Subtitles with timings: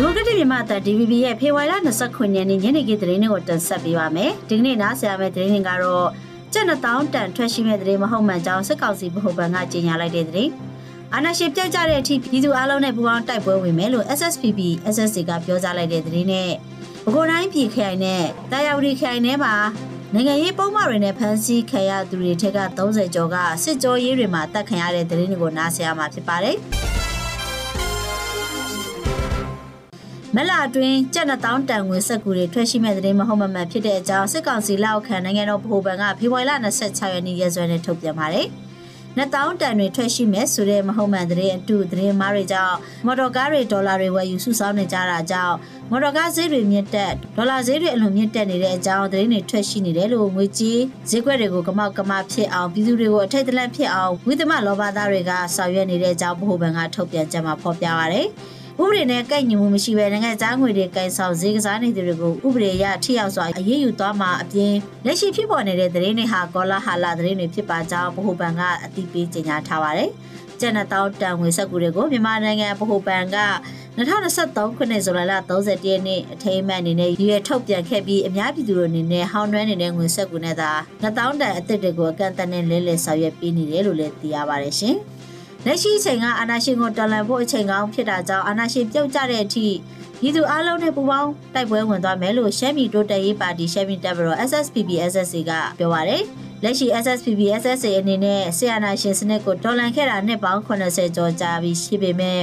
[0.00, 6.08] ဒီမိုကရက်တစ်မြန်မာတပ် DVB ရဲ့ဖေဖော်ဝါရီလ29ရက်နေ့ညနေခင်းသတင်းတွေကိုတင်ဆက်ပေးပါမယ်။ဒီကနေ့နားဆင်ရမယ့်သတင်းတွေကတော့
[6.52, 10.50] ကျပ်1000တန်ထွက်ရှိမဲ့သတင်းမဟုတ်မှန်ကြောင်းစစ်ကောင်စီဗဟိုဘဏ်ကကြေညာလိုက်တဲ့သတင်း။
[11.14, 14.60] အာဏာရှင်ပြတ်ကျတဲ့အထိပြည်သူအလုံးနဲ့ပူးပေါင်းတိုက်ပွဲဝင်မယ်လို့ SSPP
[14.94, 16.50] SSC ကပြောကြားလိုက်တဲ့သတင်းနဲ့
[17.04, 19.54] ပဲခူးတိုင်းပြည်ခိုင်နဲ့တာယာဝတီခိုင်ထဲမှာ
[20.14, 26.58] နိုင်ငံရေးပုံမှန်တွေနဲ့ဖမ်းဆီးခံရသူတွေထက်က30ကျော်ကစစ်ကြောရေးတွေမှာတပ်ခံရတဲ့သတင်းတွေကိုနားဆင်ရမှာဖြစ်ပါတယ်။
[30.36, 38.46] မက်လာအတွင်းကျပ်1000တန်ငွေစက်ကူတွေထွက်ရှိမဲ့တဲ့မဟုတ်မမှန်ဖြစ်တဲ့အကြောင်းစစ်ကောင်စီလက်အောက်ခံနိုင်ငံတော်ဗဟိုဘဏ်ကဖေဖော်ဝါရီလ26ရက်နေ့ရက်စွဲနဲ့ထုတ်ပြန်ပါတယ်။
[39.18, 45.56] 2000တန်တွေထွက်ရှိမဲ့ဆိုတဲ့မဟုတ်မှန်တဲ့အတူသတင်းမားတွေကြောင့်မော်တော်ကားတွေဒေါ်လာတွေဝယ်ယူစုဆောင်းနေကြတာကြောင့်
[45.90, 58.28] မော်တော်ကားဈေးတွေမြင့်တက်ဒေါ်လာဈေးတွေအလွန်မြင့်တက်နေတဲ့အကြောင်းသတင်းတွေထွက်ရှိနေတယ်လို့ငွေကြေးဈေးကွက်တွေကိုကမောက်ကမဖြစ်အောင်ပြည်သူတွေကိုအထိတ်တလန့်ဖြစ်အောင်ဝိသမလောဘသားတွေကဆောင်ရွက်နေတဲ့အကြောင်းဗဟိုဘဏ်ကထုတ်ပြန်ချက်မှာဖော်ပြပါရတယ်။
[58.78, 64.74] ဥပဒေနဲ့ကိုက်ညီမှုမရှိဘဲနိုင်ငံသားငွေတွေကင်ဆောင်ဈေးကစားနေသူတွေကိုဥပဒေအရထိရောက်စွာအရေးယူသွားမှာအပြင်
[65.06, 70.10] လက်ရှိဖြစ်ပေါ်နေတဲ့သတင်းတွေဟာကောလာဟာလာသတင်းတွေဖြစ်ပါကြောင်းဗဟိုဘဏ်ကအသိပေးကြေညာထားပါတယ်။
[70.60, 73.38] ကျန်တဲ့တောင်းတန်ငွေဆက်ကူတွေကိုမြန်မာနိုင်ငံဗဟိုဘဏ်က
[73.96, 80.70] 2023ခုနှစ်ဇူလိုင်လ30ရက်နေ့အထိမ်းအမှတ်အနေနဲ့ရွေထုတ်ပြန်ခဲ့ပြီးအများပြည်သူတို့အနေနဲ့ဟောင်းနှွမ်းနေတဲ့ငွေဆက်ကူနဲ့သာ
[81.02, 84.96] 2000တန်အသစ်တွေကိုအကန့်အသတ်နဲ့လဲလှယ်ဆောင်ရွက်ပေးနေတယ်လို့လည်းသိရပါတယ်ရှင်။
[85.66, 89.66] လက်ရှိအချိန်ကအာဏာရှင်ကိုတော်လှန်ဖို့အချိန်ကောင်းဖြစ်တာကြောင့်အာဏာရှင်ပြုတ်ကျတဲ့အထိ
[90.20, 96.22] ပြည်သူအလုံးနဲ့ပူးပေါင်းတိုက်ပွဲဝင်သွားမယ်လို့ရှမ်းပြည်တိုးတက်ရေးပါတီရှမ်းပြည်တပ်မတော် SSPP SSC ကပြောပါတယ်
[96.62, 102.40] လက်ရှိ SSPP SSA အနေနဲ့ဆီယနာရှင်စနစ်ကိုတော်လှန်ခဲ့တာနှစ်ပေါင်း80ကျော်ကြာပြီရှိပေမဲ့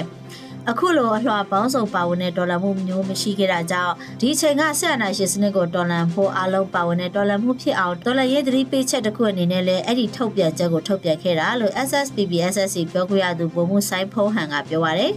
[0.71, 15.13] အခုလိုအလှော်ပေါင်းစုံပါဝင်တဲ့ဒေါ်လာမှုမျိုးမရှိခဲ့တာကြောင့်ဒီအချိန်ကဆက်အနာရှင်စနစ်ကိုဒေါ်လာဖို့အလုံးပါဝင်တဲ့ဒေါ်လာမှုဖြစ်အောင်ဒေါ်လာရေးသတိပေးချက်တစ်ခုအနေနဲ့လည်းအဲ့ဒီထုတ်ပြန်ချက်ကိုထုတ်ပြန်ခဲ့တာလို့ SSPB SSC ပြောခွင့်ရသူဗိုလ်မှူးဆိုင်ဖုံးဟန်ကပြောပါရယ်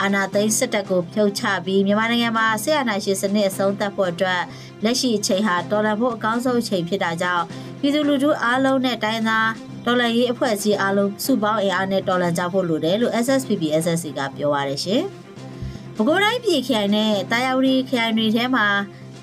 [0.00, 4.42] အာနာသိန်းစစ်တပ်ကိုဖြုတ်ချပြီးမြန်မာနိုင်ငံမှာဆရာနာရှင်စနစ်အဆုံးသတ်ဖို့အတွက်
[4.84, 7.44] လက်ရှိအချိန်ဟာတော်လှန်ဖို့အကောင်းဆုံးအချိန်ဖြစ်တာကြောင့်
[7.80, 9.48] ပြည်သူလူထုအားလုံးနဲ့တိုင်းသား
[9.86, 15.02] တော်လှန်ရေးအဖွဲ့အစည်းအားလုံးစုပေါင်းအင်အားနဲ့တော်လှန်ကြဖို့လိုတယ်လို့ SSPP SSC ကပြောပါရရှင်။
[15.96, 18.66] ပဲခူးတိုင်းပြည်ခိုင်နဲ့တာယာဝတီခိုင်တွေထဲမှာ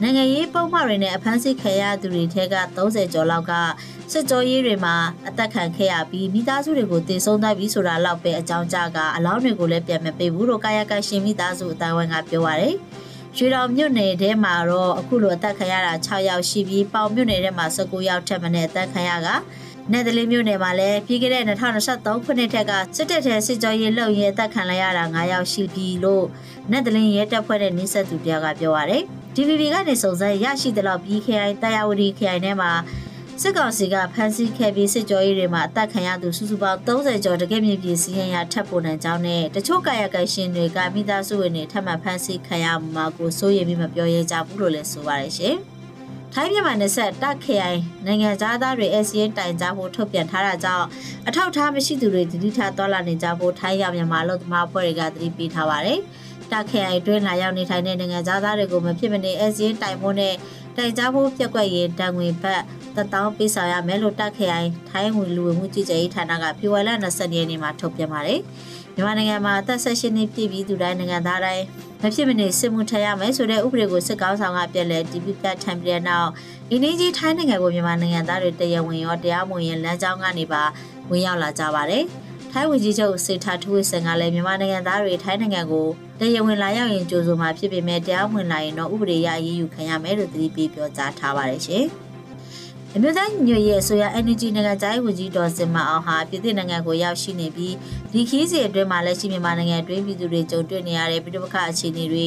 [0.02, 3.52] နိုင်ငံရေးပုံမှန်တွေနဲ့အဖမ်းဆီးခံရသူတွေထဲက30ကျော်လောက်က
[4.12, 4.96] စစ်ကြောရေးတွေမှာ
[5.28, 12.76] အသက်ခံခဲ့ရပြီးမိသားစုတွေကိုတည်ဆုံသွားပြီးဆိုတာလောက်ပဲအကြောင်းကြားကအလောင်းတွေကိုလည်းပြန်မပေးဘူးလို့ကာယကရှင်မိသားစုအတိုင်းဝန်ကပြောပါရယ်
[13.38, 19.28] ရွှေတော်မြို့နယ်ထဲမှာတော့အခုလိုအသက်ခံရတာ6ယောက်ရှိပြီးပေါင်မြို့နယ်ထဲမှာ19ယောက်ထက်မနည်းအသက်ခံရက
[19.92, 26.26] နယ်ဒလီမြို့နယ်မှာလည်းပြီးခဲ့တဲ့2023ခုနှစ်ထက်ကစစ်တပ်ထဲစစ်ကြောရေးလှုပ်ရဲအသက်ခံလိုက်ရတာ9ယောက်ရှိပြီလို့
[26.72, 29.04] နယ်ဒလီရဲတပ်ဖွဲ့တဲ့နှိစက်သူတယောက်ကပြောပါရယ်
[29.36, 32.72] DVB ကနေစုံစမ်းရရှိတဲ့လောက်ပြီး KI တာယာဝတီ KI ထဲမှာ
[33.42, 45.58] စစ်ကောင်စီကဖမ်းဆီးခဲ့ပြီးစစ်ကြောရေးတွေမှာအသက်ခံရသူစုစုပေါင်း30ကျော်တကယ့်မြေပြည်စီးရင်ရထပ်ပေါ်နိုင်ကြောင်းနဲ့တချို့ကာယကံရှင်တွေကမိသားစုဝင်တွေထပ်မံဖမ်းဆီးခံရမှာကိုစိုးရိမ်ပြီးမပြောရဲကြဘူးလို့လည်းဆိုပါတယ်ရှင်။
[46.36, 50.86] ထိုင်းမြန်မာနယ်စပ်တက်ခရိုင်နိုင်ငံသားသားတွေ ASEAN တိုင်ကြားဖို့ထုတ်ပြန်ထားတာကြောင့်
[51.28, 56.00] အထောက်အထားမရှိသူတွေတတိထားသွားလာနေကြဖို့ထိုင်းရမြန်မာလို့သမားဖွဲ့တွေကသတိပေးထားပါတယ်။
[56.52, 60.34] တက်ခရိုင်အတွင်းလာရောက်နေထိုင်တဲ့နိုင်ငံသားသားတွေကိုမဖြစ်မနေ ASEAN တိုင်ဖို့နဲ့
[60.78, 62.62] တိုင်ကြားဖို့ပြက်ကွက်ရင်တန်ငွေဘတ်
[62.96, 68.40] တတောင်းပေးဆောင်ရမယ်လို့တက်ခရိုင်ထိုင်းဝင်လူဝင်မှုကြီးကြပ်ရေးဌာနကဖေဖော်ဝါရီလ20ရက်နေ့မှာထုတ်ပြန်ပါတယ်။
[68.96, 71.64] မြန်မာနိုင်ငံမှာအသက်16နှစ်ပြည့်ပြီးသူတိုင်းနိုင်ငံသားတိုင်း
[72.02, 76.30] မဖြစ်မနေစစ်မှုထမ်းရမယ်ဆိုတဲ့ဥပဒေကိုစစ်ကောင်းဆောင်ကပြက်လဲတီဗီပြတ်ထံပြတဲ့နောက်
[76.70, 80.64] အင်းကြီးထိုင်းနိုင်ငံကိုမြန်မာနိုင်ငံသားတွေတရားဝင်ရောတရားမဝင်ရင်လမ်းကြောင်းကနေပါ
[81.10, 82.04] ဝင်ရောက်လာကြပါတယ်။
[82.52, 85.88] ထိုင်းဝန်ကြီးချုပ်စေထာထူဝစ်ဆန်ကလည်းမြန်မာနိုင်ငံသားတွေထိုင်းနိုင်ငံကို
[86.20, 91.86] တရားဝင်လာရောက်ရင်ကြိုးဆိုမှာဖြစ်ပေမဲ့တရားဝင်လာရင်တော့ဥပဒေအရအရေးယူခံရမယ်လို့သတိပေးပြောကြားထားပါတယ်ရှင်။
[92.98, 97.76] အမျိုးသားညွရဲ့အစိုးရ energy နိုင်ငံသားဝန်ကြီးဒေါ်စင်မအောင်ဟာပြည်သစ်နိုင်ငံကိုရောက်ရှိနေပြီး
[98.14, 102.26] ဒီခီးစဉ်အတွင်းမှာလက်ရှိမြန်မာနိုင်ငံအတွင်းပြည်သူတွေကြုံတွေ့နေရတဲ့ပြည်ပခအခြေအနေတွေ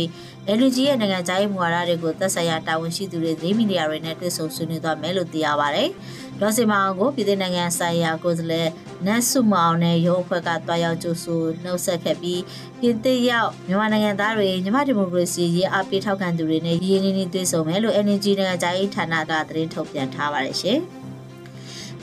[0.53, 5.89] energy ရဲ့နိုင်ငံသားရေးမူဝါဒတွေကိုသက်ဆိုင်ရာတာဝန်ရှိသူတွေသတင်းမီဒီယာတွေနဲ့တွေ့ဆုံဆွေးနွေးသွားမယ်လို့သိရပါတယ်။
[6.41, 8.69] ဒေါ်စင်မအောင်ကိုပြည်သစ်နိုင်ငံဆိုင်ရာကိုယ်စားလှယ်
[9.07, 12.41] နတ်စုမောင်နဲ့ရုံးအဖွဲ့ကတွားရောက်ကြိုဆိုနှုတ်ဆက်ခဲ့ပြီး
[12.81, 20.81] ပြည်သစ်ရောက်မြန်မာနိုင်ငံသားတွေမြန်မာဒီမိုကရေစီရေးအားပေးထောက်ခံသူတွေနဲ့ရင်းနှီးနှီးတွေ့ဆုံမယ်လို့ energy နိုင်ငံသားရေးဌာနကသတင်းထုတ်ပြန်ထားပါတယ်ရှင်။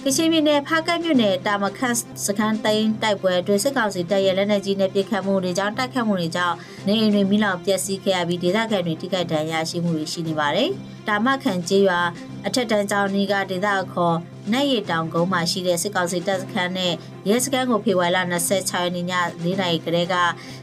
[0.07, 1.95] ကချင်ပြည်နယ်ဖားကတ်မြို့နယ်တာမခတ်
[2.25, 6.55] စခန်းတိုင်းတိုက်ပွဲအတွင်းစစ်ကောင်စီတပ်ရဲ့လက်နက်ကြီးနဲ့ပစ်ခတ်မှုတွေကြောင့်တိုက်ခတ်မှုတွေကြောင့်
[6.87, 10.69] နေအိမ်တွေမိလောက်ပျက်စီးခဲ့ရပြီးဒေသခံတွေထိခိုက်ဒဏ်ရာရှိမှုတွေရှိနေပါတယ်။
[11.07, 12.01] တာမခန်ကျေးရွာ
[12.45, 14.17] အထက်တန်းကျောင်းနီးကဒေသအခေါ်
[14.51, 16.93] နက်ရည်တောင်ကုန်းမှာရှိတဲ့စစ်ကောင်စီတပ်စခန်းနဲ့
[17.29, 18.19] ရဲစခန်းကိုဖေဖော်ဝါရီလ
[18.51, 19.05] 26ရက်နေ့ည
[19.41, 20.15] 4နာရီကလေးက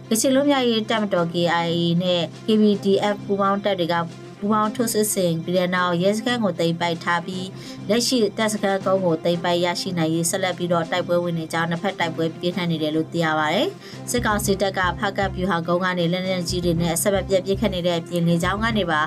[0.08, 3.94] ကချင်လူမျိုးရေးတပ်မတော် KIA နဲ့ KBDF ပူးပေါင်းတပ်တွေက
[4.40, 7.46] ပူပေါင်းထိုးစစ်ဆင်ပြီးတဲ့နောက်ရဲစခန်းကိုတိမ့်ပိုက်ထားပြီး
[7.88, 13.68] လက်ရှိတပ်စခန်းကုန်းကိုတိမ့်ပိုက်ရရှိနိုင်ရေးဆက်လက်ပြီးတော့တိုက်ပွဲဝင်နေကြောင်းနှစ်ဖက်တိုက်ပွဲပြင်းထန်နေတယ်လို့သိရပါတယ်။
[14.10, 19.00] စစ်ကောင်စီတပ်ကဖကတ်ပြူဟာကုန်းကနေလက်နက်ကြီးတွေနဲ့အဆက်အပြတ်ပြစ်ခတ်နေတဲ့ပြင်လေကြောင်းကနေပါ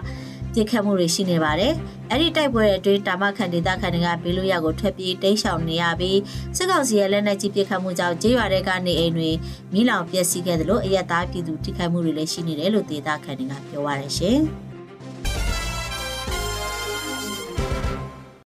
[0.53, 1.73] ပြစ်ခတ်မှုတွေရှိနေပါတယ်။
[2.09, 6.19] အဲ့ဒီတိုက်ပွဲအတွင်းတာမခန်ဒေသခံတွေကဘေးလွရာကိုထွက်ပြေးတိမ်းရှောင်နေရပြီး
[6.57, 9.29] စစ်ကောင်စီရဲ့လက်နက်ကြီးပစ်ခတ်မှုကြောင့်ကျေးရွာတွေကနေအိမ်တွေ
[9.73, 14.41] မိလောင်ပျက်စီးခဲ့သလိုအရက်သားပြည်သူထိခိုက်မှုတွေလည်းရှိနေတယ်လို့ဒေသခံတွေကပြောပါရရှင်။